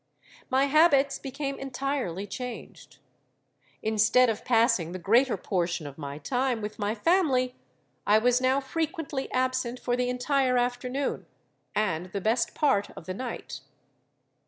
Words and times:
"My 0.49 0.65
habits 0.65 1.19
became 1.19 1.59
entirely 1.59 2.25
changed: 2.25 2.97
instead 3.83 4.31
of 4.31 4.43
passing 4.43 4.93
the 4.93 4.97
greater 4.97 5.37
portion 5.37 5.85
of 5.85 5.99
my 5.99 6.17
time 6.17 6.59
with 6.59 6.79
my 6.79 6.95
family, 6.95 7.55
I 8.07 8.17
was 8.17 8.41
now 8.41 8.59
frequently 8.61 9.31
absent 9.31 9.79
for 9.79 9.95
the 9.95 10.09
entire 10.09 10.57
afternoon 10.57 11.27
and 11.75 12.07
the 12.07 12.19
best 12.19 12.55
part 12.55 12.89
of 12.97 13.05
the 13.05 13.13
night. 13.13 13.59